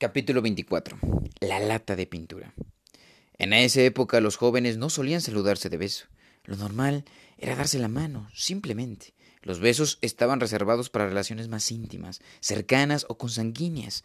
[0.00, 0.96] Capítulo 24.
[1.40, 2.54] La lata de pintura.
[3.36, 6.06] En esa época los jóvenes no solían saludarse de beso.
[6.44, 7.04] Lo normal
[7.36, 9.12] era darse la mano, simplemente.
[9.42, 14.04] Los besos estaban reservados para relaciones más íntimas, cercanas o consanguíneas.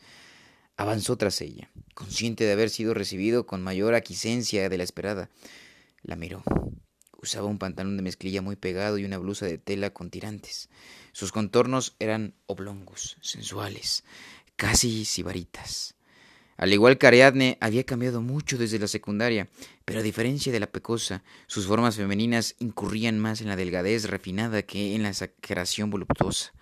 [0.78, 5.30] Avanzó tras ella, consciente de haber sido recibido con mayor aquiescencia de la esperada.
[6.02, 6.42] La miró.
[7.22, 10.70] Usaba un pantalón de mezclilla muy pegado y una blusa de tela con tirantes.
[11.14, 14.04] Sus contornos eran oblongos, sensuales
[14.56, 15.96] casi sibaritas.
[16.56, 19.50] Al igual que Ariadne, había cambiado mucho desde la secundaria,
[19.86, 24.62] pero a diferencia de la pecosa, sus formas femeninas incurrían más en la delgadez refinada
[24.62, 26.54] que en la exageración voluptuosa.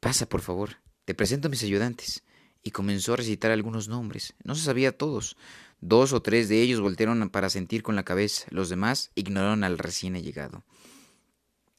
[0.00, 2.22] Pasa, por favor, te presento a mis ayudantes.
[2.62, 4.34] Y comenzó a recitar algunos nombres.
[4.42, 5.36] No se sabía todos.
[5.80, 9.78] Dos o tres de ellos voltearon para sentir con la cabeza, los demás ignoraron al
[9.78, 10.64] recién llegado.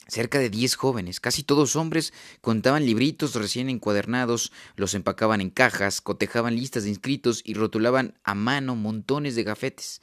[0.09, 6.01] Cerca de diez jóvenes, casi todos hombres, contaban libritos recién encuadernados, los empacaban en cajas,
[6.01, 10.01] cotejaban listas de inscritos y rotulaban a mano montones de gafetes.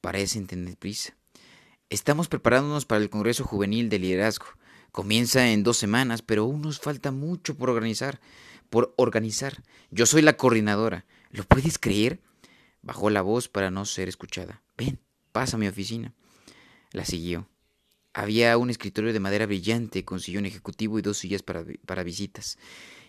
[0.00, 1.16] Parecen tener prisa.
[1.90, 4.46] Estamos preparándonos para el Congreso Juvenil de Liderazgo.
[4.92, 8.20] Comienza en dos semanas, pero aún nos falta mucho por organizar.
[8.70, 9.62] Por organizar.
[9.90, 11.04] Yo soy la coordinadora.
[11.30, 12.20] ¿Lo puedes creer?
[12.80, 14.62] Bajó la voz para no ser escuchada.
[14.78, 15.00] Ven,
[15.32, 16.14] pasa a mi oficina.
[16.92, 17.48] La siguió.
[18.14, 22.58] Había un escritorio de madera brillante con sillón ejecutivo y dos sillas para, para, visitas.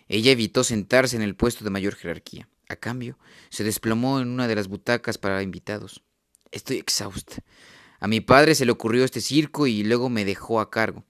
[0.08, 2.48] Ella evitó sentarse en el puesto de mayor jerarquía.
[2.70, 3.18] A cambio,
[3.50, 6.04] se desplomó en una de las butacas para invitados.
[6.52, 7.44] Estoy exhausta.
[8.00, 11.04] A mi padre se le ocurrió este circo y luego me dejó a cargo.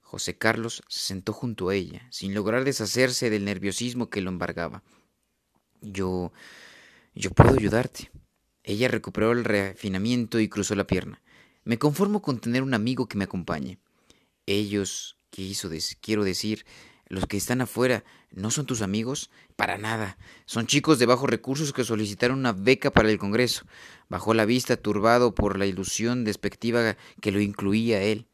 [0.00, 4.82] José Carlos se sentó junto a ella, sin lograr deshacerse del nerviosismo que lo embargaba.
[5.80, 6.32] Yo.
[7.14, 8.12] yo puedo ayudarte.
[8.62, 11.20] Ella recuperó el refinamiento y cruzó la pierna.
[11.64, 13.78] Me conformo con tener un amigo que me acompañe.
[14.46, 16.66] Ellos, quiso quiero decir,
[17.08, 19.30] los que están afuera, ¿no son tus amigos?
[19.56, 20.18] Para nada.
[20.46, 23.64] Son chicos de bajos recursos que solicitaron una beca para el Congreso.
[24.08, 28.26] Bajó la vista turbado por la ilusión despectiva que lo incluía él.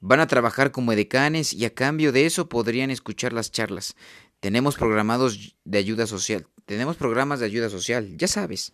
[0.00, 3.96] Van a trabajar como edecanes y a cambio de eso podrían escuchar las charlas.
[4.40, 6.46] Tenemos programados de ayuda social.
[6.66, 8.72] Tenemos programas de ayuda social, ya sabes.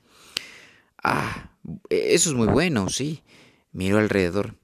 [1.02, 1.50] Ah,
[1.90, 3.22] eso es muy bueno, sí.
[3.72, 4.56] Miró alrededor.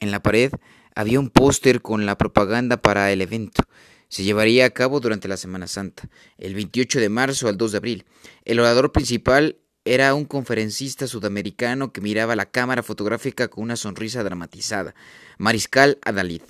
[0.00, 0.52] En la pared
[0.94, 3.62] había un póster con la propaganda para el evento.
[4.08, 7.78] Se llevaría a cabo durante la Semana Santa, el 28 de marzo al 2 de
[7.78, 8.04] abril.
[8.44, 14.24] El orador principal era un conferencista sudamericano que miraba la cámara fotográfica con una sonrisa
[14.24, 14.94] dramatizada.
[15.38, 16.42] Mariscal Adalid.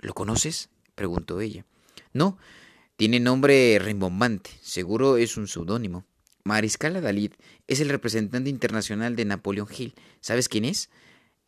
[0.00, 0.70] ¿Lo conoces?
[0.94, 1.64] preguntó ella.
[2.12, 2.38] No,
[2.96, 4.50] tiene nombre rimbombante.
[4.62, 6.04] Seguro es un seudónimo.
[6.44, 7.32] Mariscal Adalid
[7.66, 9.94] es el representante internacional de Napoleón Hill.
[10.20, 10.88] ¿Sabes quién es?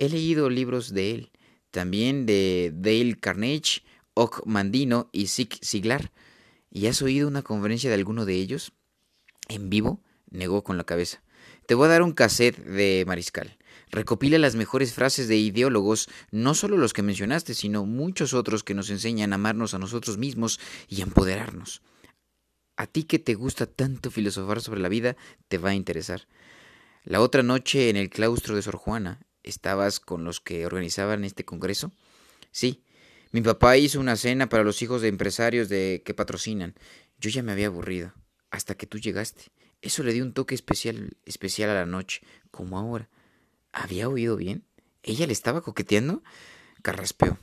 [0.00, 1.30] He leído libros de él,
[1.70, 3.82] también de Dale Carnage,
[4.14, 6.10] Ock Mandino y Zig Ziglar.
[6.70, 8.72] ¿Y has oído una conferencia de alguno de ellos?
[9.48, 10.02] ¿En vivo?
[10.30, 11.22] negó con la cabeza.
[11.66, 13.58] Te voy a dar un cassette de Mariscal.
[13.90, 18.72] Recopila las mejores frases de ideólogos, no solo los que mencionaste, sino muchos otros que
[18.72, 21.82] nos enseñan a amarnos a nosotros mismos y empoderarnos.
[22.78, 25.18] A ti que te gusta tanto filosofar sobre la vida,
[25.48, 26.26] te va a interesar.
[27.04, 31.44] La otra noche en el claustro de Sor Juana, ¿Estabas con los que organizaban este
[31.44, 31.92] congreso?
[32.50, 32.84] Sí.
[33.32, 36.74] Mi papá hizo una cena para los hijos de empresarios de que patrocinan.
[37.18, 38.12] Yo ya me había aburrido,
[38.50, 39.52] hasta que tú llegaste.
[39.82, 43.08] Eso le dio un toque especial, especial a la noche, como ahora.
[43.72, 44.64] ¿Había oído bien?
[45.02, 46.22] ¿Ella le estaba coqueteando?
[46.82, 47.38] Carraspeó.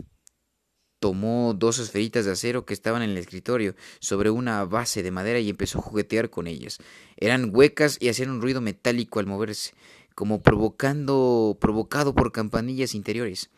[1.00, 5.40] Tomó dos esferitas de acero que estaban en el escritorio sobre una base de madera
[5.40, 6.80] y empezó a juguetear con ellas.
[7.18, 9.74] Eran huecas y hacían un ruido metálico al moverse
[10.18, 13.52] como provocando, provocado por campanillas interiores.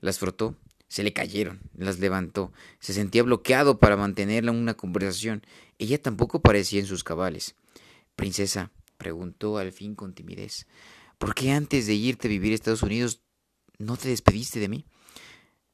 [0.00, 0.56] Las frotó,
[0.88, 5.46] se le cayeron, las levantó, se sentía bloqueado para mantenerla en una conversación.
[5.78, 7.54] Ella tampoco parecía en sus cabales.
[8.16, 10.66] Princesa, preguntó al fin con timidez,
[11.16, 13.22] ¿por qué antes de irte a vivir a Estados Unidos
[13.78, 14.86] no te despediste de mí?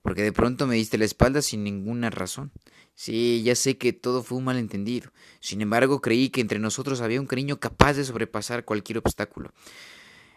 [0.03, 2.53] Porque de pronto me diste la espalda sin ninguna razón.
[2.95, 5.13] Sí, ya sé que todo fue un malentendido.
[5.41, 9.55] Sin embargo, creí que entre nosotros había un cariño capaz de sobrepasar cualquier obstáculo.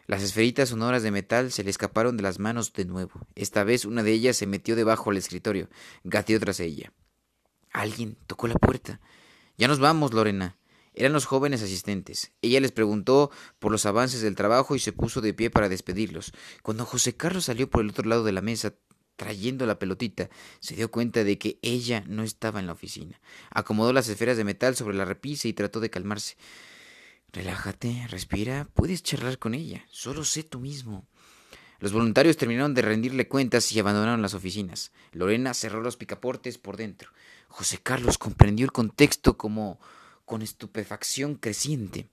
[0.10, 3.28] Las esferitas sonoras de metal se le escaparon de las manos de nuevo.
[3.36, 5.70] Esta vez una de ellas se metió debajo del escritorio.
[6.04, 6.92] Gateó tras ella.
[7.72, 9.00] Alguien tocó la puerta.
[9.56, 10.58] Ya nos vamos, Lorena.
[10.96, 12.32] Eran los jóvenes asistentes.
[12.42, 13.30] Ella les preguntó
[13.60, 16.34] por los avances del trabajo y se puso de pie para despedirlos.
[16.64, 18.74] Cuando José Carlos salió por el otro lado de la mesa
[19.16, 23.22] trayendo la pelotita, se dio cuenta de que ella no estaba en la oficina.
[23.52, 26.36] Acomodó las esferas de metal sobre la repisa y trató de calmarse.
[27.32, 31.08] Relájate, respira, puedes charlar con ella, solo sé tú mismo.
[31.80, 34.92] Los voluntarios terminaron de rendirle cuentas y abandonaron las oficinas.
[35.12, 37.12] Lorena cerró los picaportes por dentro.
[37.48, 39.80] José Carlos comprendió el contexto como
[40.26, 42.10] con estupefacción creciente.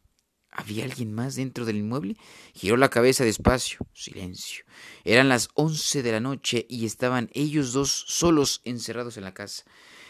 [0.50, 2.16] ¿Había alguien más dentro del inmueble?
[2.54, 3.86] Giró la cabeza despacio.
[3.92, 4.64] Silencio.
[5.04, 9.64] Eran las once de la noche y estaban ellos dos solos encerrados en la casa.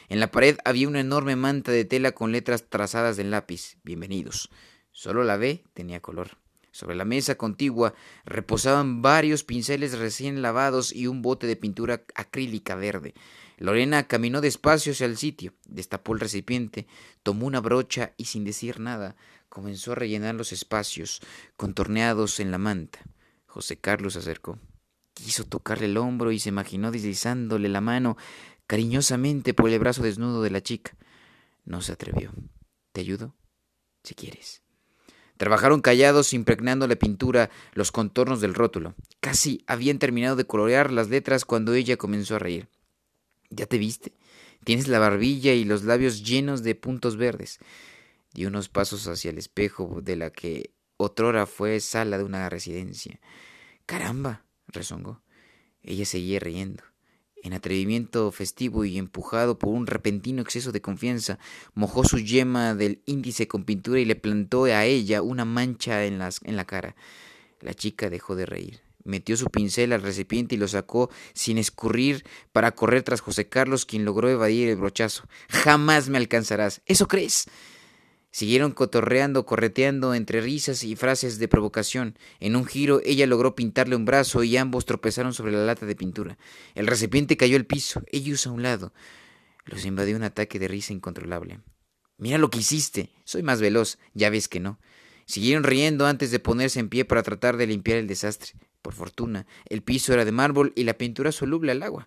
[0.08, 3.78] En la pared había una enorme manta de tela con letras trazadas en lápiz.
[3.82, 4.50] Bienvenidos.
[4.96, 6.38] Solo la B tenía color.
[6.70, 7.92] Sobre la mesa contigua
[8.24, 13.12] reposaban varios pinceles recién lavados y un bote de pintura acrílica verde.
[13.58, 16.86] Lorena caminó despacio hacia el sitio, destapó el recipiente,
[17.22, 19.16] tomó una brocha y sin decir nada
[19.50, 21.20] comenzó a rellenar los espacios
[21.58, 23.00] contorneados en la manta.
[23.44, 24.58] José Carlos se acercó.
[25.12, 28.16] Quiso tocarle el hombro y se imaginó deslizándole la mano
[28.66, 30.96] cariñosamente por el brazo desnudo de la chica.
[31.66, 32.32] No se atrevió.
[32.92, 33.34] ¿Te ayudo?
[34.02, 34.65] Si quieres.
[35.36, 38.94] Trabajaron callados, impregnando la pintura los contornos del rótulo.
[39.20, 42.68] Casi habían terminado de colorear las letras cuando ella comenzó a reír.
[43.50, 44.12] ¿Ya te viste?
[44.64, 47.58] Tienes la barbilla y los labios llenos de puntos verdes.
[48.32, 53.20] Dio unos pasos hacia el espejo de la que otrora fue sala de una residencia.
[53.84, 55.22] Caramba, rezongó.
[55.82, 56.82] Ella seguía riendo.
[57.46, 61.38] En atrevimiento festivo y empujado por un repentino exceso de confianza,
[61.74, 66.20] mojó su yema del índice con pintura y le plantó a ella una mancha en,
[66.20, 66.96] en la cara.
[67.60, 68.80] La chica dejó de reír.
[69.04, 73.86] Metió su pincel al recipiente y lo sacó sin escurrir para correr tras José Carlos,
[73.86, 75.28] quien logró evadir el brochazo.
[75.48, 76.82] Jamás me alcanzarás.
[76.84, 77.46] ¿Eso crees?
[78.36, 82.18] Siguieron cotorreando, correteando entre risas y frases de provocación.
[82.38, 85.96] En un giro ella logró pintarle un brazo y ambos tropezaron sobre la lata de
[85.96, 86.36] pintura.
[86.74, 88.92] El recipiente cayó al piso, ellos a un lado.
[89.64, 91.60] Los invadió un ataque de risa incontrolable.
[92.18, 93.08] Mira lo que hiciste.
[93.24, 93.96] Soy más veloz.
[94.12, 94.78] Ya ves que no.
[95.24, 98.52] Siguieron riendo antes de ponerse en pie para tratar de limpiar el desastre.
[98.82, 102.06] Por fortuna, el piso era de mármol y la pintura soluble al agua.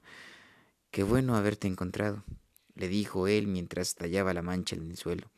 [0.92, 2.24] Qué bueno haberte encontrado,
[2.76, 5.32] le dijo él mientras tallaba la mancha en el suelo.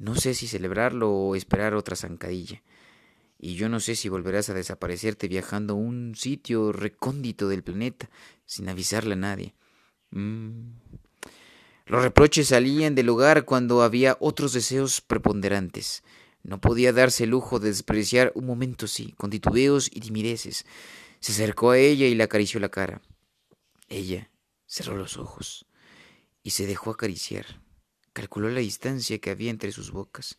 [0.00, 2.62] No sé si celebrarlo o esperar otra zancadilla.
[3.38, 8.08] Y yo no sé si volverás a desaparecerte viajando a un sitio recóndito del planeta
[8.46, 9.54] sin avisarle a nadie.
[10.10, 10.70] Mm.
[11.84, 16.02] Los reproches salían del lugar cuando había otros deseos preponderantes.
[16.42, 20.64] No podía darse el lujo de despreciar un momento así, con titubeos y timideces.
[21.18, 23.02] Se acercó a ella y le acarició la cara.
[23.90, 24.30] Ella
[24.64, 25.66] cerró los ojos
[26.42, 27.44] y se dejó acariciar.
[28.12, 30.36] Calculó la distancia que había entre sus bocas.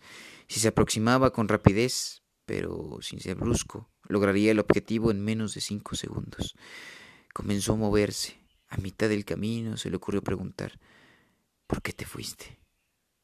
[0.48, 5.62] Si se aproximaba con rapidez, pero sin ser brusco, lograría el objetivo en menos de
[5.62, 6.56] cinco segundos.
[7.34, 8.40] Comenzó a moverse.
[8.68, 10.80] A mitad del camino se le ocurrió preguntar
[11.68, 12.60] ¿Por qué te fuiste?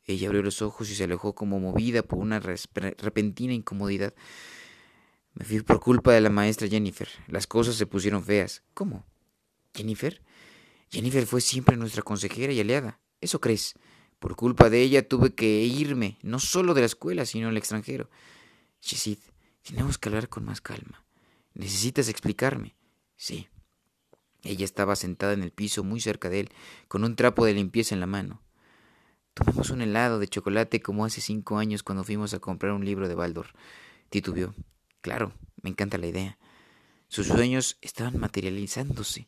[0.05, 4.13] Ella abrió los ojos y se alejó como movida por una repentina incomodidad.
[5.33, 7.09] Me fui por culpa de la maestra Jennifer.
[7.27, 8.63] Las cosas se pusieron feas.
[8.73, 9.05] ¿Cómo?
[9.75, 10.21] ¿Jennifer?
[10.89, 13.01] Jennifer fue siempre nuestra consejera y aliada.
[13.19, 13.73] ¿Eso crees?
[14.19, 18.09] Por culpa de ella tuve que irme, no solo de la escuela, sino al extranjero.
[18.81, 19.19] Chesid,
[19.63, 21.03] tenemos que hablar con más calma.
[21.53, 22.75] Necesitas explicarme.
[23.15, 23.47] Sí.
[24.43, 26.49] Ella estaba sentada en el piso muy cerca de él,
[26.87, 28.41] con un trapo de limpieza en la mano.
[29.33, 33.07] Tomamos un helado de chocolate como hace cinco años cuando fuimos a comprar un libro
[33.07, 33.47] de Baldor.
[34.09, 34.55] Titubeó.
[35.01, 36.37] Claro, me encanta la idea.
[37.07, 39.27] Sus sueños estaban materializándose.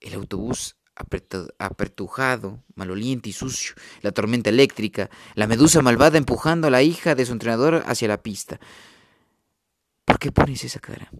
[0.00, 6.82] El autobús apertujado, maloliente y sucio, la tormenta eléctrica, la medusa malvada empujando a la
[6.82, 8.60] hija de su entrenador hacia la pista.
[10.04, 11.10] ¿Por qué pones esa cara?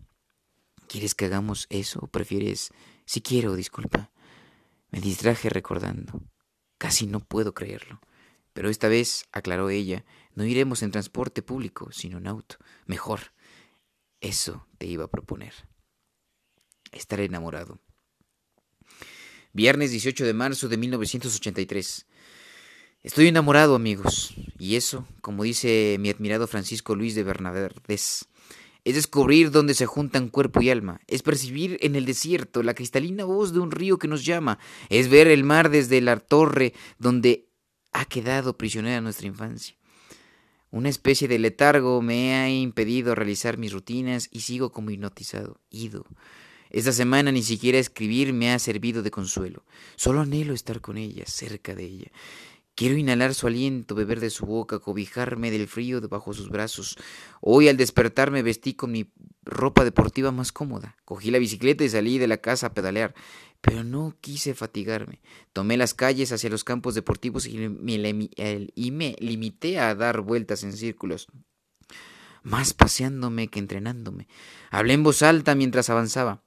[0.87, 2.71] ¿Quieres que hagamos eso o prefieres...
[3.07, 4.11] Si quiero, disculpa.
[4.91, 6.23] Me distraje recordando.
[6.79, 8.01] Casi no puedo creerlo.
[8.53, 12.57] Pero esta vez, aclaró ella, no iremos en transporte público, sino en auto.
[12.87, 13.33] Mejor.
[14.21, 15.53] Eso te iba a proponer.
[16.93, 17.81] Estar enamorado.
[19.57, 22.07] Viernes 18 de marzo de 1983.
[23.05, 28.27] Estoy enamorado, amigos, y eso, como dice mi admirado Francisco Luis de Bernadés,
[28.83, 33.23] es descubrir dónde se juntan cuerpo y alma, es percibir en el desierto la cristalina
[33.23, 34.59] voz de un río que nos llama,
[34.89, 37.47] es ver el mar desde la torre donde
[37.93, 39.77] ha quedado prisionera nuestra infancia.
[40.73, 46.07] Una especie de letargo me ha impedido realizar mis rutinas y sigo como hipnotizado, ido,
[46.75, 49.65] esta semana ni siquiera escribir me ha servido de consuelo.
[49.95, 52.11] Solo anhelo estar con ella, cerca de ella.
[52.75, 56.97] Quiero inhalar su aliento, beber de su boca, cobijarme del frío debajo sus brazos.
[57.41, 59.13] Hoy al despertarme vestí con mi
[59.45, 60.97] ropa deportiva más cómoda.
[61.05, 63.15] Cogí la bicicleta y salí de la casa a pedalear,
[63.61, 65.23] pero no quise fatigarme.
[65.53, 71.29] Tomé las calles hacia los campos deportivos y me limité a dar vueltas en círculos
[72.43, 74.27] más paseándome que entrenándome.
[74.71, 76.43] Hablé en voz alta mientras avanzaba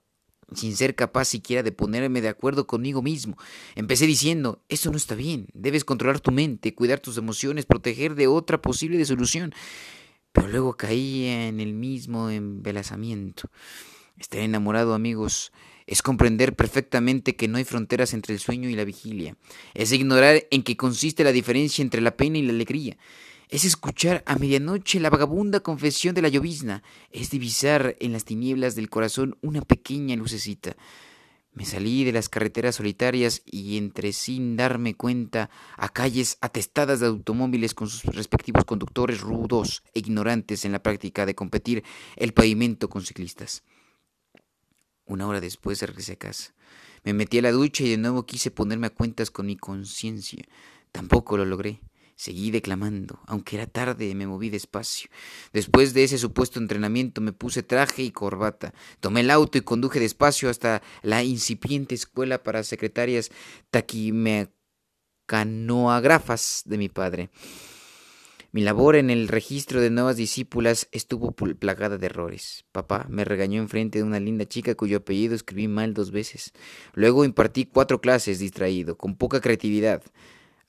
[0.53, 3.37] sin ser capaz siquiera de ponerme de acuerdo conmigo mismo.
[3.75, 8.27] Empecé diciendo, eso no está bien, debes controlar tu mente, cuidar tus emociones, proteger de
[8.27, 9.53] otra posible disolución.
[10.31, 13.49] pero luego caía en el mismo embelazamiento.
[14.19, 15.51] Estar enamorado, amigos,
[15.87, 19.35] es comprender perfectamente que no hay fronteras entre el sueño y la vigilia.
[19.73, 22.97] Es ignorar en qué consiste la diferencia entre la pena y la alegría.
[23.49, 26.83] Es escuchar a medianoche la vagabunda confesión de la llovizna.
[27.11, 30.75] Es divisar en las tinieblas del corazón una pequeña lucecita.
[31.53, 37.07] Me salí de las carreteras solitarias y entré sin darme cuenta a calles atestadas de
[37.07, 41.83] automóviles con sus respectivos conductores rudos e ignorantes en la práctica de competir
[42.17, 43.63] el pavimento con ciclistas.
[45.05, 46.53] Una hora después regresé a casa.
[47.05, 50.43] Me metí a la ducha y de nuevo quise ponerme a cuentas con mi conciencia.
[50.91, 51.79] Tampoco lo logré.
[52.17, 53.19] Seguí declamando.
[53.27, 55.11] Aunque era tarde, me moví despacio.
[55.53, 58.73] Después de ese supuesto entrenamiento me puse traje y corbata.
[58.99, 63.29] Tomé el auto y conduje despacio hasta la incipiente escuela para secretarias
[63.69, 67.29] taquimecanoagrafas de mi padre.
[68.51, 72.65] Mi labor en el registro de nuevas discípulas estuvo plagada de errores.
[72.71, 76.51] Papá me regañó enfrente de una linda chica cuyo apellido escribí mal dos veces.
[76.93, 80.01] Luego impartí cuatro clases distraído, con poca creatividad.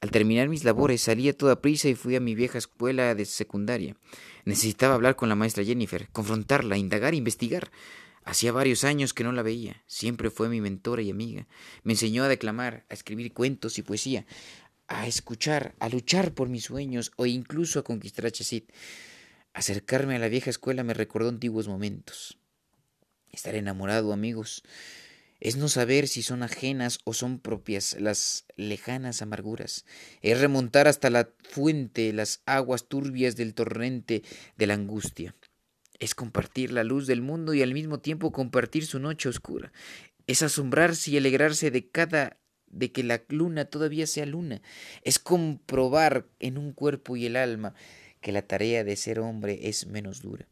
[0.01, 3.25] Al terminar mis labores salí a toda prisa y fui a mi vieja escuela de
[3.25, 3.97] secundaria.
[4.45, 7.71] Necesitaba hablar con la maestra Jennifer, confrontarla, indagar, investigar.
[8.25, 9.83] Hacía varios años que no la veía.
[9.87, 11.47] Siempre fue mi mentora y amiga.
[11.83, 14.27] Me enseñó a declamar, a escribir cuentos y poesía
[14.89, 18.73] a escuchar, a luchar por mis sueños o incluso a conquistar a Chesit.
[19.53, 22.39] Acercarme a la vieja escuela me recordó antiguos momentos.
[23.31, 24.63] Estar enamorado, amigos,
[25.41, 29.85] es no saber si son ajenas o son propias las lejanas amarguras.
[30.21, 34.23] Es remontar hasta la fuente las aguas turbias del torrente
[34.57, 35.35] de la angustia.
[36.01, 39.73] Es compartir la luz del mundo y al mismo tiempo compartir su noche oscura.
[40.27, 42.39] Es asombrarse y alegrarse de cada
[42.71, 44.61] de que la luna todavía sea luna.
[45.03, 47.75] Es comprobar en un cuerpo y el alma
[48.21, 50.47] que la tarea de ser hombre es menos dura.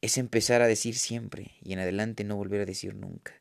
[0.00, 3.32] Es empezar a decir siempre y en adelante no volver a decir nunca.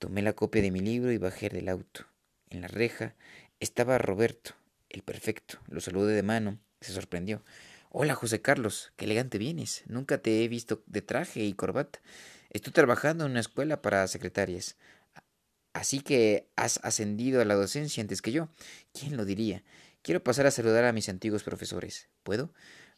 [0.00, 2.06] Tomé la copia de mi libro y bajé del auto.
[2.48, 3.14] En la reja
[3.60, 4.54] estaba Roberto,
[4.88, 5.58] el perfecto.
[5.68, 6.58] Lo saludé de mano.
[6.80, 7.44] Se sorprendió.
[7.90, 9.82] Hola, José Carlos, qué elegante vienes.
[9.88, 12.00] Nunca te he visto de traje y corbata.
[12.48, 14.78] Estoy trabajando en una escuela para secretarias.
[15.74, 18.48] Así que has ascendido a la docencia antes que yo.
[18.98, 19.64] ¿Quién lo diría?
[20.00, 22.08] Quiero pasar a saludar a mis antiguos profesores.
[22.22, 22.54] ¿Puedo?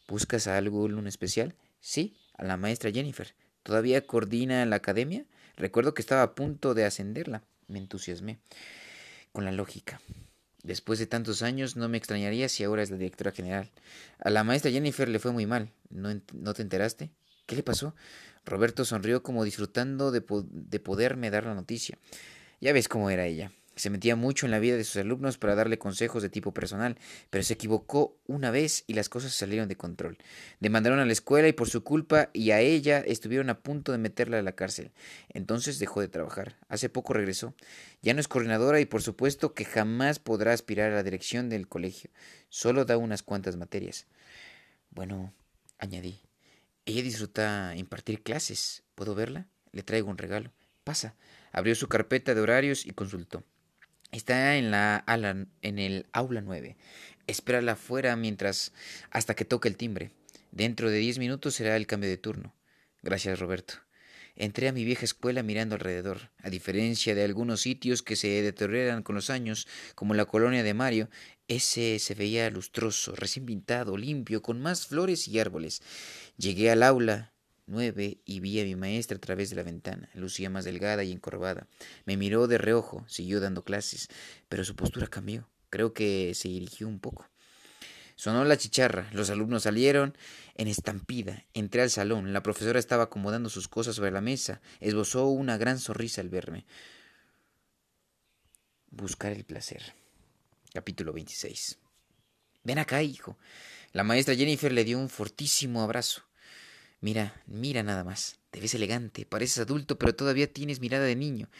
[0.07, 1.57] ¿Buscas a algún especial?
[1.81, 3.35] Sí, a la maestra Jennifer.
[3.65, 5.27] ¿Todavía coordina la academia?
[5.57, 7.43] Recuerdo que estaba a punto de ascenderla.
[7.69, 8.39] Me entusiasmé.
[9.33, 10.01] Con la lógica.
[10.63, 13.71] Después de tantos años, no me extrañaría si ahora es la directora general.
[14.19, 15.71] A la maestra Jennifer le fue muy mal.
[15.91, 17.11] ¿No, ¿no te enteraste?
[17.47, 17.95] ¿Qué le pasó?
[18.45, 21.99] Roberto sonrió como disfrutando de, de poderme dar la noticia.
[22.61, 23.53] Ya ves cómo era ella.
[23.75, 26.99] Se metía mucho en la vida de sus alumnos para darle consejos de tipo personal,
[27.31, 30.19] pero se equivocó una vez y las cosas salieron de control.
[30.61, 33.99] Demandaron a la escuela y por su culpa y a ella estuvieron a punto de
[33.99, 34.93] meterla a la cárcel.
[35.31, 36.59] Entonces dejó de trabajar.
[36.69, 37.55] Hace poco regresó.
[38.03, 41.67] Ya no es coordinadora y por supuesto que jamás podrá aspirar a la dirección del
[41.67, 42.11] colegio.
[42.51, 44.07] Solo da unas cuantas materias.
[44.91, 45.33] Bueno,
[45.79, 46.21] añadí.
[46.85, 48.83] Ella disfruta impartir clases.
[48.95, 49.47] ¿Puedo verla?
[49.71, 50.53] Le traigo un regalo.
[50.85, 51.15] Pasa.
[51.53, 53.45] Abrió su carpeta de horarios y consultó.
[54.13, 55.05] Está en, la,
[55.63, 56.77] en el aula 9.
[57.27, 58.75] Espérala afuera mientras
[59.11, 60.11] hasta que toque el timbre.
[60.51, 62.55] Dentro de diez minutos será el cambio de turno.
[63.01, 63.75] Gracias, Roberto.
[64.37, 66.31] Entré a mi vieja escuela mirando alrededor.
[66.43, 70.75] A diferencia de algunos sitios que se deterioran con los años, como la colonia de
[70.75, 71.09] Mario,
[71.49, 75.83] ese se veía lustroso, recién pintado, limpio, con más flores y árboles.
[76.37, 77.32] Llegué al aula
[77.67, 80.09] nueve y vi a mi maestra a través de la ventana.
[80.15, 81.67] Lucía más delgada y encorvada.
[82.05, 84.09] Me miró de reojo, siguió dando clases,
[84.49, 85.49] pero su postura cambió.
[85.71, 87.29] Creo que se dirigió un poco.
[88.17, 90.17] Sonó la chicharra, los alumnos salieron
[90.55, 91.45] en estampida.
[91.55, 95.79] Entré al salón, la profesora estaba acomodando sus cosas sobre la mesa, esbozó una gran
[95.79, 96.67] sonrisa al verme.
[98.91, 99.95] Buscar el placer.
[100.73, 101.79] Capítulo 26.
[102.65, 103.39] Ven acá, hijo.
[103.93, 106.23] La maestra Jennifer le dio un fortísimo abrazo.
[107.03, 108.39] Mira, mira nada más.
[108.53, 111.51] Te ves elegante, pareces adulto, pero todavía tienes mirada de niño.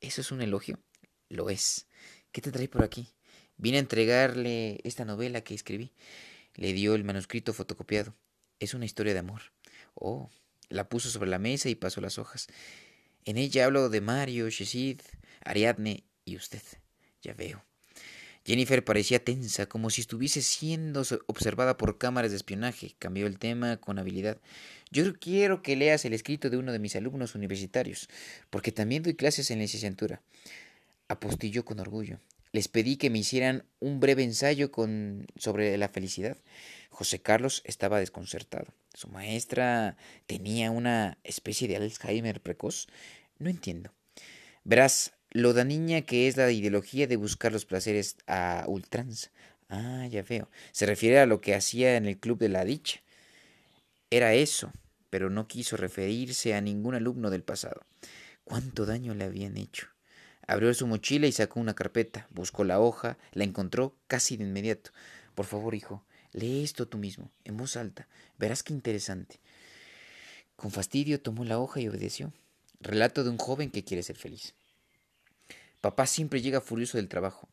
[0.00, 0.80] ¿Eso es un elogio?
[1.28, 1.86] Lo es.
[2.32, 3.08] ¿Qué te trae por aquí?
[3.56, 5.92] Vine a entregarle esta novela que escribí.
[6.56, 8.16] Le dio el manuscrito fotocopiado.
[8.58, 9.42] Es una historia de amor.
[9.94, 10.28] Oh,
[10.68, 12.48] la puso sobre la mesa y pasó las hojas.
[13.24, 15.00] En ella hablo de Mario, Shesid,
[15.44, 16.62] Ariadne y usted.
[17.22, 17.64] Ya veo.
[18.44, 22.94] Jennifer parecía tensa, como si estuviese siendo observada por cámaras de espionaje.
[22.98, 24.38] Cambió el tema con habilidad.
[24.90, 28.08] Yo quiero que leas el escrito de uno de mis alumnos universitarios,
[28.50, 30.20] porque también doy clases en licenciatura.
[31.08, 32.20] Apostilló con orgullo.
[32.52, 34.70] Les pedí que me hicieran un breve ensayo
[35.36, 36.36] sobre la felicidad.
[36.90, 38.66] José Carlos estaba desconcertado.
[38.92, 39.96] Su maestra
[40.26, 42.86] tenía una especie de Alzheimer precoz.
[43.38, 43.92] No entiendo.
[44.62, 49.30] Verás, lo da niña que es la ideología de buscar los placeres a ultranza.
[49.68, 50.48] Ah, ya veo.
[50.70, 53.00] Se refiere a lo que hacía en el club de la dicha.
[54.10, 54.72] Era eso,
[55.10, 57.84] pero no quiso referirse a ningún alumno del pasado.
[58.44, 59.88] ¿Cuánto daño le habían hecho?
[60.46, 62.28] Abrió su mochila y sacó una carpeta.
[62.30, 64.92] Buscó la hoja, la encontró casi de inmediato.
[65.34, 68.06] Por favor, hijo, lee esto tú mismo, en voz alta.
[68.38, 69.40] Verás qué interesante.
[70.54, 72.32] Con fastidio tomó la hoja y obedeció.
[72.78, 74.54] Relato de un joven que quiere ser feliz.
[75.84, 77.50] Papá siempre llega furioso del trabajo.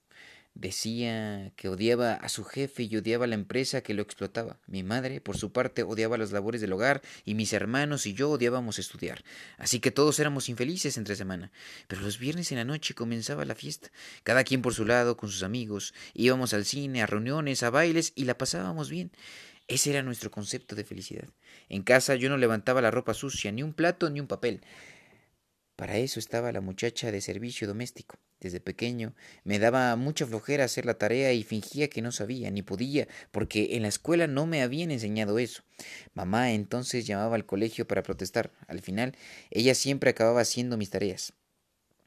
[0.53, 4.57] Decía que odiaba a su jefe y odiaba a la empresa que lo explotaba.
[4.67, 8.29] Mi madre, por su parte, odiaba las labores del hogar y mis hermanos y yo
[8.29, 9.25] odiábamos estudiar.
[9.57, 11.51] Así que todos éramos infelices entre semana.
[11.89, 13.91] Pero los viernes en la noche comenzaba la fiesta.
[14.23, 15.93] Cada quien por su lado, con sus amigos.
[16.13, 19.11] Íbamos al cine, a reuniones, a bailes y la pasábamos bien.
[19.67, 21.27] Ese era nuestro concepto de felicidad.
[21.67, 24.61] En casa yo no levantaba la ropa sucia, ni un plato, ni un papel.
[25.75, 28.17] Para eso estaba la muchacha de servicio doméstico.
[28.39, 29.13] Desde pequeño
[29.43, 33.75] me daba mucha flojera hacer la tarea y fingía que no sabía ni podía, porque
[33.75, 35.63] en la escuela no me habían enseñado eso.
[36.13, 38.51] Mamá entonces llamaba al colegio para protestar.
[38.67, 39.15] Al final,
[39.51, 41.33] ella siempre acababa haciendo mis tareas.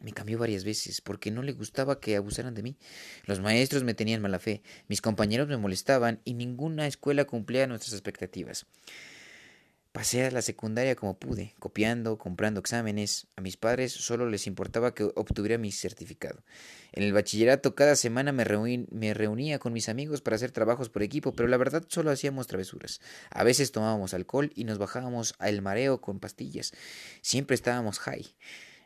[0.00, 2.76] Me cambió varias veces porque no le gustaba que abusaran de mí.
[3.25, 7.94] Los maestros me tenían mala fe, mis compañeros me molestaban y ninguna escuela cumplía nuestras
[7.94, 8.66] expectativas.
[9.94, 13.28] Pasé a la secundaria como pude, copiando, comprando exámenes.
[13.36, 16.42] A mis padres solo les importaba que obtuviera mi certificado.
[16.90, 18.44] En el bachillerato cada semana me,
[18.90, 22.48] me, reunía con mis amigos para hacer trabajos por equipo, pero la verdad solo hacíamos
[22.48, 23.00] travesuras.
[23.30, 26.72] A veces tomábamos alcohol y nos bajábamos al mareo con pastillas.
[27.22, 28.34] Siempre estábamos high.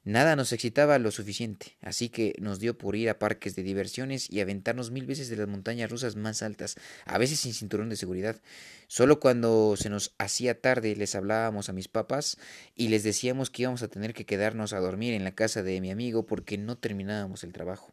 [0.09, 4.31] Nada nos excitaba lo suficiente, así que nos dio por ir a parques de diversiones
[4.31, 7.97] y aventarnos mil veces de las montañas rusas más altas, a veces sin cinturón de
[7.97, 8.41] seguridad.
[8.87, 12.39] Solo cuando se nos hacía tarde les hablábamos a mis papás
[12.75, 15.79] y les decíamos que íbamos a tener que quedarnos a dormir en la casa de
[15.83, 17.93] mi amigo porque no terminábamos el trabajo.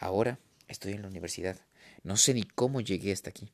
[0.00, 1.56] Ahora estoy en la universidad.
[2.02, 3.52] No sé ni cómo llegué hasta aquí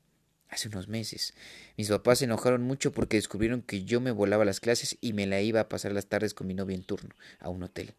[0.53, 1.35] hace unos meses.
[1.77, 5.27] Mis papás se enojaron mucho porque descubrieron que yo me volaba las clases y me
[5.27, 7.95] la iba a pasar las tardes con mi novia en turno, a un hotel.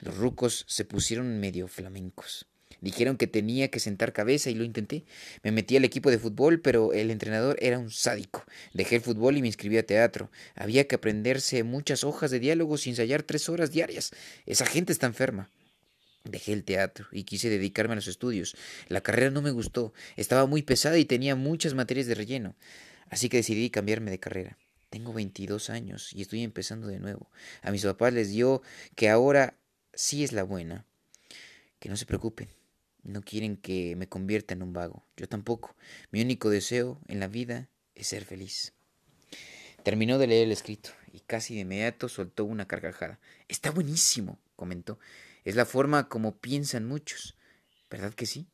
[0.00, 2.46] Los rucos se pusieron medio flamencos.
[2.80, 5.04] Dijeron que tenía que sentar cabeza y lo intenté.
[5.44, 8.44] Me metí al equipo de fútbol, pero el entrenador era un sádico.
[8.74, 10.30] Dejé el fútbol y me inscribí a teatro.
[10.56, 14.10] Había que aprenderse muchas hojas de diálogos y ensayar tres horas diarias.
[14.46, 15.48] Esa gente está enferma.
[16.24, 18.56] Dejé el teatro y quise dedicarme a los estudios.
[18.88, 22.54] La carrera no me gustó, estaba muy pesada y tenía muchas materias de relleno.
[23.08, 24.56] Así que decidí cambiarme de carrera.
[24.88, 27.30] Tengo 22 años y estoy empezando de nuevo.
[27.62, 28.62] A mis papás les dio
[28.94, 29.58] que ahora
[29.94, 30.86] sí es la buena.
[31.78, 32.48] Que no se preocupen.
[33.02, 35.04] No quieren que me convierta en un vago.
[35.16, 35.74] Yo tampoco.
[36.10, 38.74] Mi único deseo en la vida es ser feliz.
[39.82, 43.18] Terminó de leer el escrito y casi de inmediato soltó una carcajada.
[43.48, 44.98] Está buenísimo, comentó.
[45.44, 47.36] Es la forma como piensan muchos.
[47.90, 48.46] ¿Verdad que sí?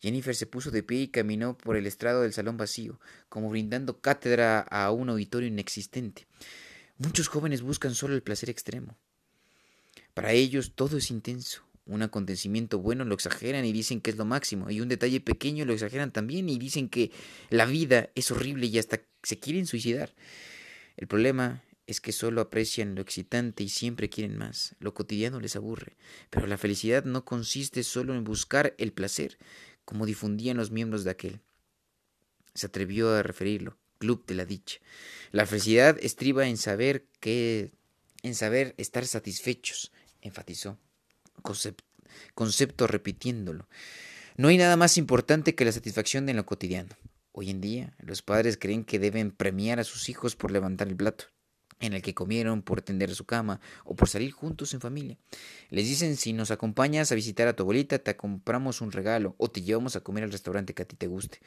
[0.00, 4.00] Jennifer se puso de pie y caminó por el estrado del salón vacío, como brindando
[4.00, 6.26] cátedra a un auditorio inexistente.
[6.96, 8.98] Muchos jóvenes buscan solo el placer extremo.
[10.14, 11.62] Para ellos todo es intenso.
[11.86, 15.64] Un acontecimiento bueno lo exageran y dicen que es lo máximo, y un detalle pequeño
[15.64, 17.10] lo exageran también y dicen que
[17.48, 20.14] la vida es horrible y hasta se quieren suicidar.
[20.96, 24.76] El problema es que solo aprecian lo excitante y siempre quieren más.
[24.78, 25.96] Lo cotidiano les aburre.
[26.30, 29.38] Pero la felicidad no consiste solo en buscar el placer,
[29.84, 31.40] como difundían los miembros de aquel.
[32.54, 34.78] Se atrevió a referirlo, Club de la Dicha.
[35.32, 37.72] La felicidad estriba en saber que
[38.22, 40.78] en saber estar satisfechos, enfatizó,
[42.34, 43.68] concepto repitiéndolo.
[44.36, 46.94] No hay nada más importante que la satisfacción en lo cotidiano.
[47.32, 50.96] Hoy en día, los padres creen que deben premiar a sus hijos por levantar el
[50.96, 51.26] plato
[51.80, 55.16] en el que comieron, por tender su cama o por salir juntos en familia.
[55.70, 59.50] Les dicen si nos acompañas a visitar a tu abuelita, te compramos un regalo o
[59.50, 61.40] te llevamos a comer al restaurante que a ti te guste.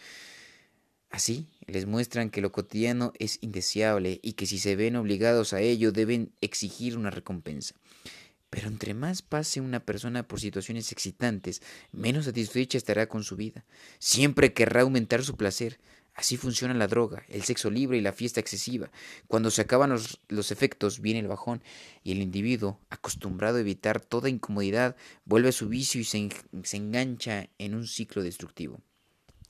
[1.09, 5.61] Así les muestran que lo cotidiano es indeseable y que si se ven obligados a
[5.61, 7.75] ello deben exigir una recompensa.
[8.49, 13.63] Pero entre más pase una persona por situaciones excitantes, menos satisfecha estará con su vida.
[13.99, 15.79] Siempre querrá aumentar su placer,
[16.15, 18.91] Así funciona la droga, el sexo libre y la fiesta excesiva.
[19.27, 21.63] Cuando se acaban los, efectos, viene el bajón
[22.03, 24.95] y el individuo, acostumbrado a evitar toda incomodidad,
[25.25, 26.29] vuelve a su vicio y se,
[26.63, 28.79] se engancha en un ciclo destructivo.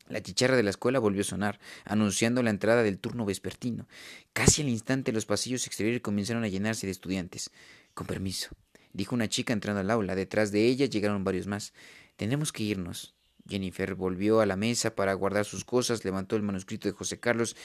[0.07, 3.87] La chicharra de la escuela volvió a sonar, anunciando la entrada del turno vespertino.
[4.33, 7.51] Casi al instante los pasillos exteriores comenzaron a llenarse de estudiantes.
[7.93, 8.49] Con permiso,
[8.91, 10.15] dijo una chica entrando al aula.
[10.15, 11.73] Detrás de ella llegaron varios más.
[12.15, 13.12] Tenemos que irnos,
[13.47, 17.55] Jennifer volvió a la mesa para guardar sus cosas, levantó el manuscrito de José Carlos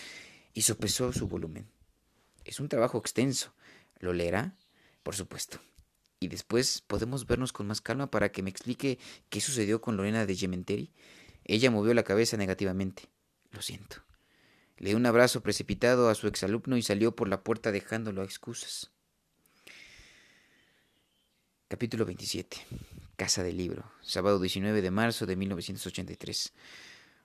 [0.54, 1.68] y sopesó su volumen.
[2.44, 3.52] Es un trabajo extenso.
[4.00, 4.56] ¿Lo leerá?
[5.02, 5.60] Por supuesto.
[6.20, 10.26] Y después podemos vernos con más calma para que me explique qué sucedió con Lorena
[10.26, 10.92] de Gementeri.
[11.44, 13.08] Ella movió la cabeza negativamente.
[13.52, 14.02] Lo siento.
[14.78, 18.24] Le dio un abrazo precipitado a su exalumno y salió por la puerta dejándolo a
[18.24, 18.90] excusas.
[21.68, 22.56] Capítulo 27.
[23.18, 23.90] Casa del Libro.
[24.00, 26.52] Sábado 19 de marzo de 1983.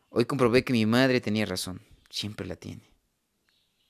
[0.10, 1.82] Hoy comprobé que mi madre tenía razón.
[2.10, 2.82] Siempre la tiene.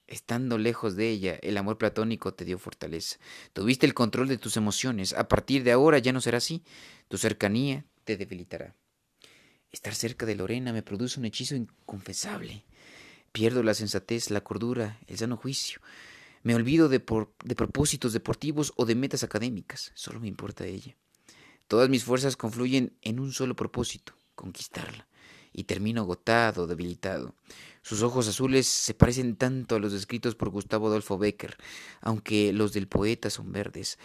[0.05, 3.19] Estando lejos de ella, el amor platónico te dio fortaleza.
[3.53, 5.13] Tuviste el control de tus emociones.
[5.13, 6.61] A partir de ahora ya no será así.
[7.07, 8.75] Tu cercanía te debilitará.
[9.71, 12.65] Estar cerca de Lorena me produce un hechizo inconfesable.
[13.31, 15.79] Pierdo la sensatez, la cordura, el sano juicio.
[16.41, 19.93] Me olvido de, de propósitos deportivos o de metas académicas.
[19.95, 20.97] Solo me importa ella.
[21.73, 25.07] Todas mis fuerzas confluyen en un solo propósito, conquistarla.
[25.51, 27.33] Y termino agotado, debilitado.
[27.81, 31.57] Sus ojos azules se parecen tanto a los descritos por Gustavo Adolfo Becker,
[31.99, 33.97] aunque los del poeta son verdes,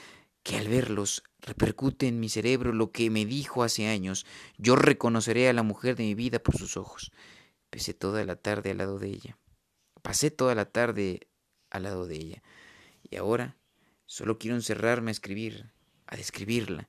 [0.43, 4.25] que al verlos repercute en mi cerebro lo que me dijo hace años.
[4.57, 7.13] Yo reconoceré a la mujer de mi vida por sus ojos.
[7.69, 9.37] Pesé toda la tarde al lado de ella.
[10.01, 11.29] Pasé toda la tarde
[11.69, 12.43] al lado de ella.
[13.03, 13.59] Y ahora
[14.07, 15.71] solo quiero encerrarme a escribir,
[16.07, 16.89] a describirla,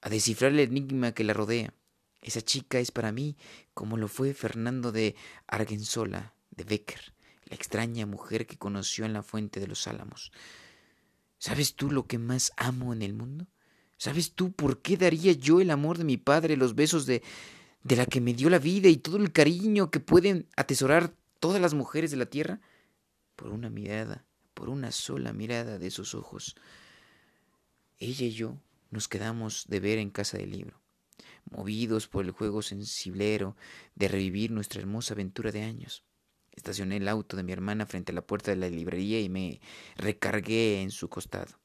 [0.00, 1.74] a descifrar el enigma que la rodea.
[2.20, 3.36] Esa chica es para mí
[3.74, 5.14] como lo fue Fernando de
[5.46, 10.32] Argensola, de Becker, la extraña mujer que conoció en la fuente de los álamos.
[11.38, 13.46] ¿Sabes tú lo que más amo en el mundo?
[13.96, 17.22] ¿Sabes tú por qué daría yo el amor de mi padre, los besos de,
[17.82, 21.60] de la que me dio la vida y todo el cariño que pueden atesorar todas
[21.60, 22.60] las mujeres de la tierra?
[23.38, 26.56] por una mirada, por una sola mirada de sus ojos.
[28.00, 28.56] Ella y yo
[28.90, 30.80] nos quedamos de ver en casa del libro,
[31.50, 33.56] movidos por el juego sensiblero
[33.94, 36.04] de revivir nuestra hermosa aventura de años.
[36.52, 39.60] Estacioné el auto de mi hermana frente a la puerta de la librería y me
[39.96, 41.58] recargué en su costado.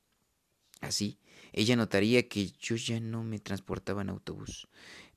[0.81, 1.17] Así,
[1.51, 4.67] ella notaría que yo ya no me transportaba en autobús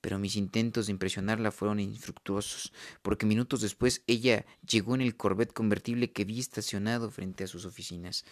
[0.07, 5.53] pero mis intentos de impresionarla fueron infructuosos, porque minutos después ella llegó en el Corvette
[5.53, 8.25] convertible que vi estacionado frente a sus oficinas.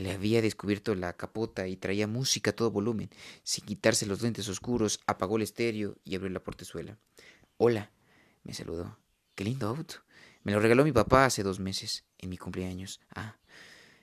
[0.00, 3.10] Le había descubierto la capota y traía música a todo volumen.
[3.42, 6.96] Sin quitarse los lentes oscuros, apagó el estéreo y abrió la portezuela.
[7.58, 7.90] Hola,
[8.42, 8.96] me saludó.
[9.34, 9.96] Qué lindo auto.
[10.42, 13.02] Me lo regaló mi papá hace dos meses, en mi cumpleaños.
[13.14, 13.36] Ah,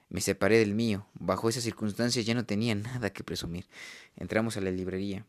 [0.07, 1.07] me separé del mío.
[1.15, 3.67] Bajo esas circunstancias ya no tenía nada que presumir.
[4.15, 5.25] Entramos a la librería.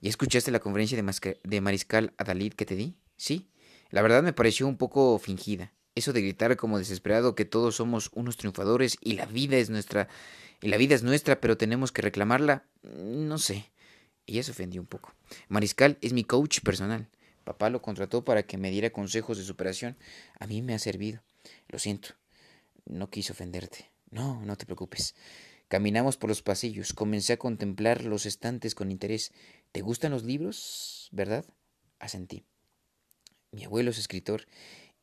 [0.00, 2.96] ¿Y escuchaste la conferencia de, de Mariscal Adalid que te di?
[3.18, 3.50] Sí.
[3.90, 5.74] La verdad me pareció un poco fingida.
[5.94, 10.08] Eso de gritar como desesperado que todos somos unos triunfadores y la vida es nuestra
[10.62, 13.70] y la vida es nuestra, pero tenemos que reclamarla, no sé.
[14.26, 15.12] Ella se ofendió un poco.
[15.48, 17.08] Mariscal es mi coach personal.
[17.42, 19.96] Papá lo contrató para que me diera consejos de superación.
[20.38, 21.22] A mí me ha servido.
[21.68, 22.10] Lo siento.
[22.84, 23.90] No quise ofenderte.
[24.10, 25.16] No, no te preocupes.
[25.66, 26.92] Caminamos por los pasillos.
[26.92, 29.32] Comencé a contemplar los estantes con interés.
[29.72, 31.44] ¿Te gustan los libros, verdad?
[31.98, 32.44] Asentí.
[33.50, 34.46] Mi abuelo es escritor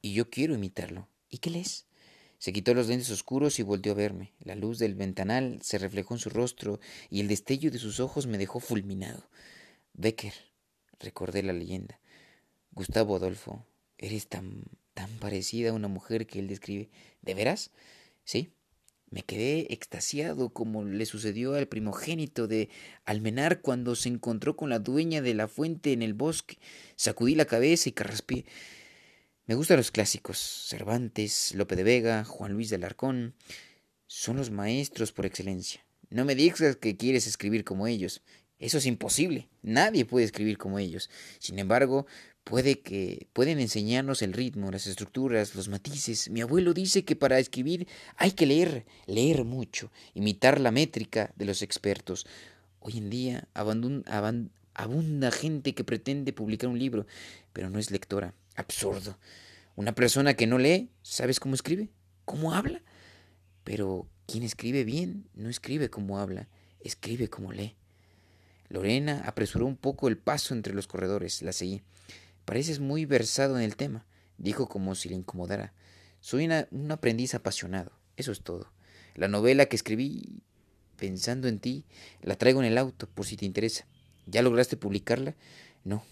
[0.02, 1.08] y yo quiero imitarlo.
[1.30, 1.86] ¿Y qué lees?
[2.38, 4.34] Se quitó los lentes oscuros y volvió a verme.
[4.40, 8.28] La luz del ventanal se reflejó en su rostro y el destello de sus ojos
[8.28, 9.30] me dejó fulminado.
[9.94, 10.34] Becker,
[11.00, 12.00] recordé la leyenda.
[12.72, 13.66] Gustavo Adolfo,
[13.98, 14.64] eres tan
[15.00, 16.90] tan parecida a una mujer que él describe.
[17.22, 17.72] ¿De veras?
[18.26, 18.52] Sí.
[19.10, 22.68] Me quedé extasiado como le sucedió al primogénito de
[23.06, 26.58] Almenar cuando se encontró con la dueña de la fuente en el bosque.
[26.98, 28.46] Sacudí la cabeza y carraspé.
[29.50, 30.38] Me gustan los clásicos.
[30.38, 33.34] Cervantes, Lope de Vega, Juan Luis de Alarcón.
[34.06, 35.84] Son los maestros por excelencia.
[36.12, 38.22] No me digas que quieres escribir como ellos.
[38.60, 39.50] Eso es imposible.
[39.64, 41.10] Nadie puede escribir como ellos.
[41.40, 42.06] Sin embargo,
[42.44, 46.30] puede que pueden enseñarnos el ritmo, las estructuras, los matices.
[46.30, 51.46] Mi abuelo dice que para escribir hay que leer, leer mucho, imitar la métrica de
[51.46, 52.28] los expertos.
[52.82, 57.08] Hoy en día abunda gente que pretende publicar un libro,
[57.52, 58.36] pero no es lectora.
[58.60, 59.18] Absurdo.
[59.78, 61.88] Una persona que no lee, ¿sabes cómo escribe?
[62.26, 62.82] ¿Cómo habla?
[63.64, 66.50] Pero quien escribe bien no escribe como habla,
[66.82, 67.78] escribe como lee.
[68.68, 71.42] Lorena apresuró un poco el paso entre los corredores.
[71.42, 71.84] La seguí.
[72.44, 74.06] Pareces muy versado en el tema,
[74.38, 75.72] dijo como si le incomodara.
[76.20, 78.74] Soy un aprendiz apasionado, eso es todo.
[79.16, 80.44] La novela que escribí
[80.98, 81.86] pensando en ti,
[82.22, 83.86] la traigo en el auto, por si te interesa.
[84.26, 85.36] ¿Ya lograste publicarla?
[85.86, 86.04] No.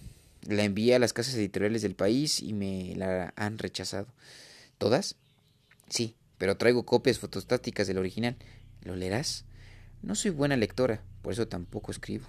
[0.43, 4.08] La envié a las casas editoriales del país y me la han rechazado.
[4.78, 5.15] ¿Todas?
[5.89, 8.38] Sí, pero traigo copias fotostáticas del original.
[8.84, 9.45] ¿Lo leerás?
[10.02, 12.28] No soy buena lectora, por eso tampoco escribo.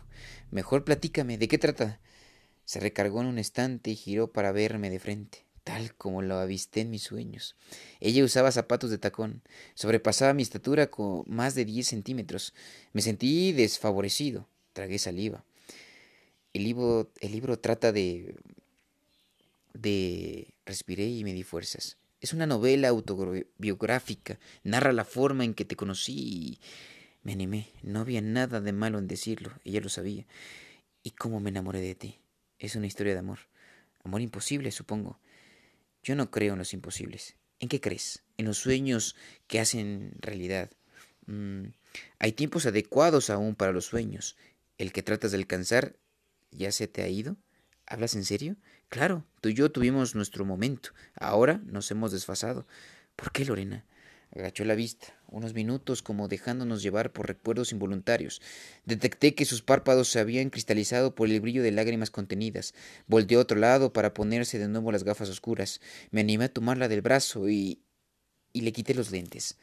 [0.50, 2.00] Mejor platícame, ¿de qué trata?
[2.64, 6.80] Se recargó en un estante y giró para verme de frente, tal como lo avisté
[6.80, 7.56] en mis sueños.
[8.00, 9.42] Ella usaba zapatos de tacón,
[9.74, 12.54] sobrepasaba mi estatura con más de diez centímetros.
[12.92, 15.44] Me sentí desfavorecido, tragué saliva.
[16.58, 18.34] El libro, el libro trata de...
[19.74, 20.52] de...
[20.66, 21.98] respiré y me di fuerzas.
[22.20, 26.60] Es una novela autobiográfica, narra la forma en que te conocí y
[27.22, 27.68] me animé.
[27.84, 30.26] No había nada de malo en decirlo, ella lo sabía.
[31.04, 32.18] Y cómo me enamoré de ti.
[32.58, 33.38] Es una historia de amor.
[34.02, 35.20] Amor imposible, supongo.
[36.02, 37.36] Yo no creo en los imposibles.
[37.60, 38.24] ¿En qué crees?
[38.36, 39.14] En los sueños
[39.46, 40.72] que hacen realidad.
[41.26, 41.66] Mm,
[42.18, 44.36] hay tiempos adecuados aún para los sueños.
[44.76, 45.94] El que tratas de alcanzar
[46.50, 47.36] ya se te ha ido.
[47.86, 48.56] ¿Hablas en serio?
[48.88, 50.90] Claro, tú y yo tuvimos nuestro momento.
[51.14, 52.66] Ahora nos hemos desfasado.
[53.16, 53.84] ¿Por qué, Lorena?
[54.34, 58.42] Agachó la vista, unos minutos como dejándonos llevar por recuerdos involuntarios.
[58.84, 62.74] Detecté que sus párpados se habían cristalizado por el brillo de lágrimas contenidas.
[63.06, 65.80] Volteó a otro lado para ponerse de nuevo las gafas oscuras.
[66.10, 67.82] Me animé a tomarla del brazo y...
[68.52, 69.56] y le quité los lentes.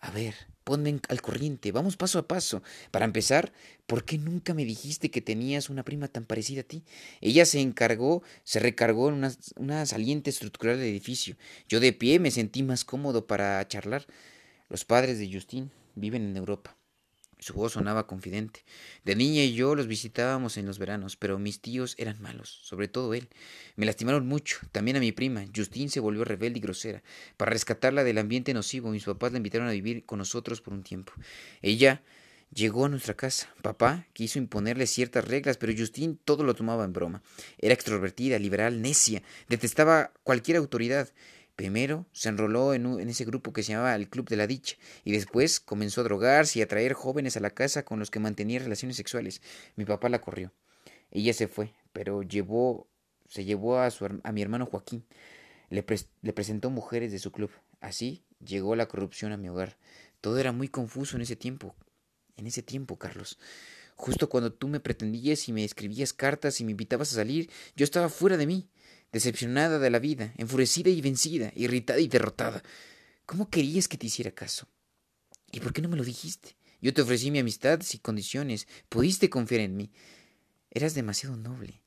[0.00, 0.34] A ver,
[0.66, 2.60] ponme al corriente, vamos paso a paso.
[2.90, 3.52] Para empezar,
[3.86, 6.82] ¿por qué nunca me dijiste que tenías una prima tan parecida a ti?
[7.20, 11.36] Ella se encargó, se recargó en una, saliente estructural del edificio.
[11.68, 14.06] Yo de pie me sentí más cómodo para charlar.
[14.68, 16.76] Los padres de Justin viven en Europa.
[17.38, 18.64] Su voz sonaba confidente.
[19.04, 22.88] De niña y yo los visitábamos en los veranos, pero mis tíos eran malos, sobre
[22.88, 23.28] todo él.
[23.76, 25.44] Me lastimaron mucho, también a mi prima.
[25.54, 27.02] Justin se volvió rebelde y grosera.
[27.36, 30.82] Para rescatarla del ambiente nocivo, mis papás la invitaron a vivir con nosotros por un
[30.82, 31.12] tiempo.
[31.60, 32.02] Ella
[32.52, 33.48] llegó a nuestra casa.
[33.62, 37.22] Papá quiso imponerle ciertas reglas, pero Justin todo lo tomaba en broma.
[37.58, 41.12] Era extrovertida, liberal, necia, detestaba cualquier autoridad.
[41.56, 45.12] Primero se enroló en, ese grupo que se llamaba el Club de la Dicha y
[45.12, 48.58] después comenzó a drogarse y a traer jóvenes a la casa con los que mantenía
[48.58, 49.40] relaciones sexuales.
[49.74, 50.52] Mi papá la corrió.
[51.10, 52.88] Ella se fue, pero llevó,
[53.26, 55.06] se llevó a, su, mi hermano Joaquín.
[55.70, 57.50] Le presentó mujeres de su club.
[57.80, 59.78] Así llegó la corrupción a mi hogar.
[60.20, 61.74] Todo era muy confuso en ese tiempo.
[62.36, 63.38] En ese tiempo, Carlos.
[63.94, 67.84] Justo cuando tú me pretendías y me escribías cartas y me invitabas a salir, yo
[67.84, 68.68] estaba fuera de mí
[69.12, 72.62] decepcionada de la vida, enfurecida y vencida, irritada y derrotada.
[73.24, 74.68] ¿Cómo querías que te hiciera caso?
[75.50, 76.56] ¿Y por qué no me lo dijiste?
[76.80, 78.68] Yo te ofrecí mi amistad sin condiciones.
[78.88, 79.90] Pudiste confiar en mí.
[80.70, 81.82] Eras demasiado noble.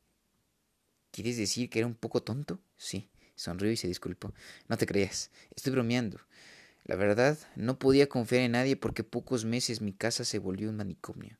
[1.11, 2.61] ¿Quieres decir que era un poco tonto?
[2.77, 3.09] Sí.
[3.35, 4.33] Sonrió y se disculpó.
[4.67, 5.31] No te creas.
[5.55, 6.19] Estoy bromeando.
[6.83, 10.75] La verdad, no podía confiar en nadie porque pocos meses mi casa se volvió un
[10.75, 11.37] manicomio.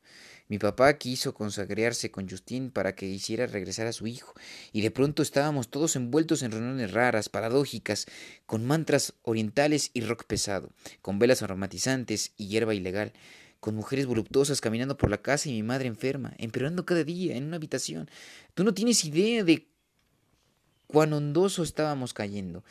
[0.50, 4.34] Mi papá quiso consagrarse con Justin para que hiciera regresar a su hijo,
[4.74, 8.08] y de pronto estábamos todos envueltos en reuniones raras, paradójicas,
[8.48, 10.72] con mantras orientales y rock pesado,
[11.04, 13.14] con velas aromatizantes y hierba ilegal,
[13.60, 17.44] con mujeres voluptuosas caminando por la casa y mi madre enferma, empeorando cada día en
[17.44, 18.10] una habitación.
[18.56, 19.68] Tú no tienes idea de
[20.88, 22.64] cuán hondoso estábamos cayendo.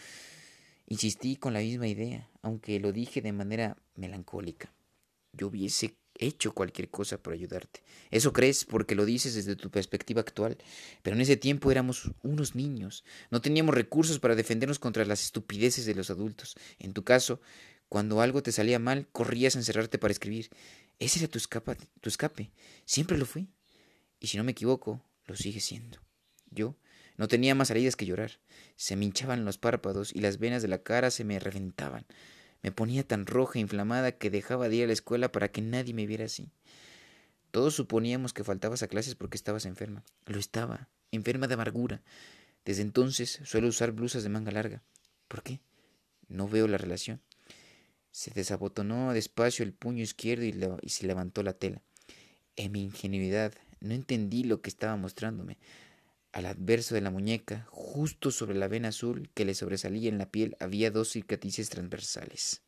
[0.88, 4.72] Insistí con la misma idea, aunque lo dije de manera melancólica.
[5.32, 7.82] Yo hubiese hecho cualquier cosa por ayudarte.
[8.10, 10.58] Eso crees porque lo dices desde tu perspectiva actual,
[11.02, 15.86] pero en ese tiempo éramos unos niños, no teníamos recursos para defendernos contra las estupideces
[15.86, 16.56] de los adultos.
[16.78, 17.40] En tu caso,
[17.88, 20.50] cuando algo te salía mal, corrías a encerrarte para escribir.
[20.98, 22.50] Ese era tu, escapa, tu escape.
[22.84, 23.48] Siempre lo fui.
[24.20, 25.98] Y si no me equivoco, lo sigue siendo.
[26.50, 26.76] Yo
[27.16, 28.40] no tenía más salidas que llorar.
[28.76, 32.06] Se me hinchaban los párpados y las venas de la cara se me reventaban.
[32.62, 35.62] Me ponía tan roja e inflamada que dejaba de ir a la escuela para que
[35.62, 36.50] nadie me viera así.
[37.50, 40.04] Todos suponíamos que faltabas a clases porque estabas enferma.
[40.26, 42.02] Lo estaba, enferma de amargura.
[42.64, 44.82] Desde entonces suelo usar blusas de manga larga.
[45.28, 45.60] ¿Por qué?
[46.28, 47.22] No veo la relación.
[48.10, 51.82] Se desabotonó despacio el puño izquierdo y, y se levantó la tela.
[52.56, 55.58] En mi ingenuidad no entendí lo que estaba mostrándome.
[56.32, 60.30] Al adverso de la muñeca, justo sobre la vena azul que le sobresalía en la
[60.30, 62.62] piel, había dos cicatrices transversales.